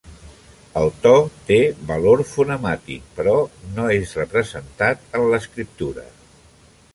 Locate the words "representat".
4.21-5.07